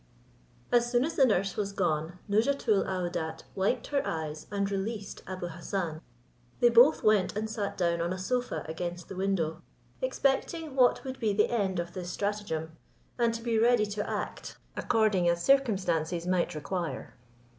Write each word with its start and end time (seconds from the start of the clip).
As 0.71 0.91
soon 0.91 1.05
as 1.05 1.13
the 1.13 1.27
nurse 1.27 1.55
was 1.55 1.73
gone, 1.73 2.17
Nouzhatoul 2.27 2.85
aouadat 2.87 3.43
wiped 3.53 3.85
her 3.93 4.01
eyes 4.03 4.47
and 4.49 4.71
released 4.71 5.21
Abou 5.27 5.49
Hassan; 5.49 6.01
they 6.59 6.69
both 6.69 7.03
went 7.03 7.35
and 7.35 7.47
sat 7.47 7.77
down 7.77 8.01
on 8.01 8.11
a 8.11 8.17
sofa 8.17 8.65
against 8.67 9.09
the 9.09 9.15
window, 9.15 9.61
expecting 10.01 10.75
what 10.75 11.03
would 11.03 11.19
be 11.19 11.33
the 11.33 11.51
end 11.51 11.79
of 11.79 11.93
this 11.93 12.09
stratagem, 12.09 12.71
and 13.19 13.31
to 13.35 13.43
be 13.43 13.59
ready 13.59 13.85
to 13.85 14.09
act 14.09 14.57
according 14.75 15.29
as 15.29 15.45
circumstances 15.45 16.25
might 16.25 16.55
require. 16.55 17.13